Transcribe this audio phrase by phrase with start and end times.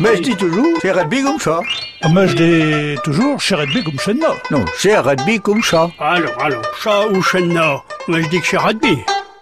[0.00, 1.60] Mais je dis toujours, c'est rugby comme ça.
[2.14, 4.20] Mais je dis toujours, chez Redby comme chez nous.
[4.52, 5.90] Non, c'est rugby comme ça.
[5.98, 8.98] Alors, alors, chat ou chenna Moi, je dis que c'est rugby.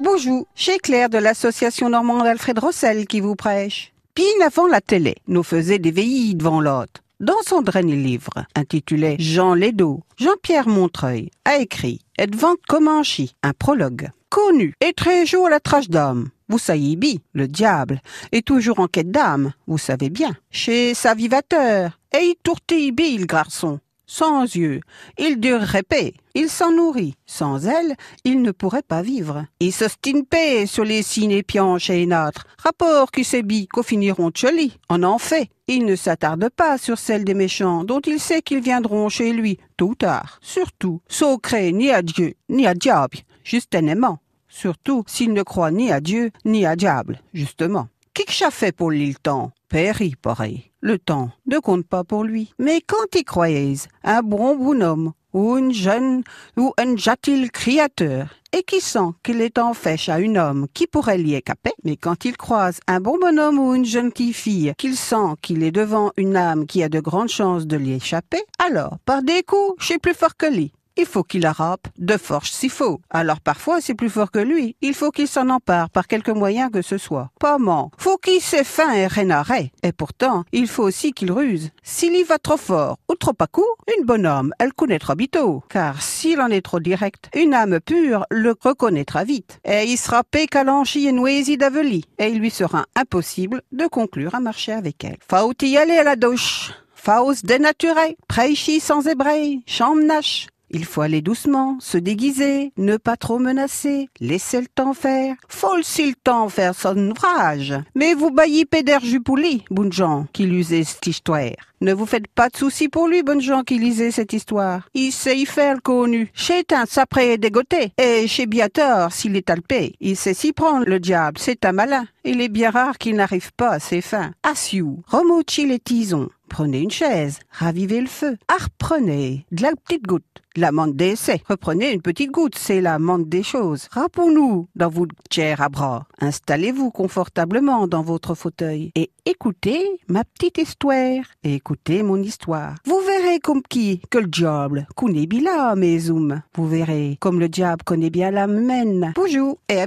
[0.00, 3.92] Bonjour, chez Claire de l'association normande Alfred Rossel qui vous prêche.
[4.14, 7.00] Pine avant la télé, nous faisait des veillis devant l'autre.
[7.20, 14.08] Dans son dernier livre, intitulé Jean Ledo, Jean-Pierre Montreuil a écrit Edvant Comanchi, un prologue.
[14.30, 16.30] Connu et très jour à la trache d'homme.
[16.50, 20.32] Bien, le diable est toujours en quête d'âme, vous savez bien.
[20.50, 23.78] Chez sa vivateur, et il tourtille le garçon.
[24.12, 24.80] Sans yeux,
[25.18, 26.14] il durerait paix.
[26.34, 27.14] Il s'en nourrit.
[27.26, 27.94] Sans elle,
[28.24, 29.46] il ne pourrait pas vivre.
[29.60, 32.44] Il s'ostine paix sur les ciné pionches et nôtres.
[32.58, 34.76] Rapport qui s'ébit qu'au finiront joli.
[34.88, 38.60] En en fait, il ne s'attarde pas sur celle des méchants dont il sait qu'ils
[38.60, 40.40] viendront chez lui tôt ou tard.
[40.42, 44.18] Surtout, saucré ni à Dieu, ni à diable, justement.
[44.50, 47.88] Surtout s'il ne croit ni à Dieu, ni à diable, justement.
[48.28, 50.70] Ça fait pour lui le temps Péri, pareil.
[50.80, 52.54] Le temps ne compte pas pour lui.
[52.58, 56.22] Mais quand il croyez un bon bonhomme, ou une jeune,
[56.56, 60.86] ou un gentil créateur, et qui sent qu'il est en fèche à un homme qui
[60.86, 64.96] pourrait l'y écaper, mais quand il croise un bon bonhomme ou une jeune fille, qu'il
[64.96, 68.98] sent qu'il est devant une âme qui a de grandes chances de l'y échapper, alors,
[69.04, 70.72] par des coups, je suis plus fort que lui.
[70.96, 73.00] Il faut qu'il la rappe, de force s'il faut.
[73.10, 74.76] Alors parfois c'est plus fort que lui.
[74.80, 77.30] Il faut qu'il s'en empare par quelque moyen que ce soit.
[77.40, 79.72] Comment Faut qu'il s'ait faim et renaré.
[79.82, 81.70] Et pourtant, il faut aussi qu'il ruse.
[81.82, 83.66] S'il y va trop fort ou trop à coup,
[83.96, 85.62] une bonne âme, elle connaîtra bientôt.
[85.68, 89.58] Car s'il en est trop direct, une âme pure le reconnaîtra vite.
[89.64, 92.04] Et il sera pécalanchi et noisy d'aveli.
[92.18, 95.18] Et il lui sera impossible de conclure un marché avec elle.
[95.28, 96.72] Faut y aller à la douche.
[96.94, 98.16] Faut se dénaturer.
[98.28, 99.60] Prêchi sans hébreu.
[99.66, 100.48] Chamnache.
[100.70, 105.34] Il faut aller doucement, se déguiser, ne pas trop menacer, laisser le temps faire.
[105.48, 107.74] Faut le temps faire son ouvrage.
[107.94, 111.50] Mais vous baillez pédère Jupouli, bonnes gens, qui lisez cette histoire.
[111.82, 114.88] Ne vous faites pas de soucis pour lui, bonnes gens qui lisez cette histoire.
[114.92, 116.30] Il sait y faire le connu.
[116.34, 117.92] Chez un sapré dégoté.
[117.96, 119.94] Et chez Biator, s'il est alpé.
[119.98, 121.38] Il sait s'y prendre, le diable.
[121.40, 122.04] C'est un malin.
[122.24, 124.32] Il est bien rare qu'il n'arrive pas à ses fins.
[124.42, 126.28] Assiou, remoutez les tisons.
[126.50, 128.36] Prenez une chaise, ravivez le feu.
[128.48, 131.40] Ah, reprenez de la petite goutte, de la menthe d'essai.
[131.48, 133.86] Reprenez une petite goutte, c'est la menthe des choses.
[133.92, 136.06] Rappons-nous dans votre chair à bras.
[136.20, 141.24] Installez-vous confortablement dans votre fauteuil et écoutez ma petite histoire.
[141.44, 142.74] Écoutez mon histoire.
[142.84, 146.42] Vous verrez comme qui que le diable connaît bien mes zooms.
[146.56, 149.12] Vous verrez comme le diable connaît bien l'âme humaine.
[149.14, 149.86] Bonjour et à.